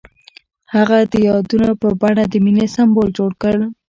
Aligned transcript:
هغه 0.73 0.97
د 1.11 1.13
یادونه 1.27 1.69
په 1.81 1.89
بڼه 2.01 2.23
د 2.27 2.33
مینې 2.45 2.65
سمبول 2.75 3.07
جوړ 3.17 3.31
کړ. 3.41 3.57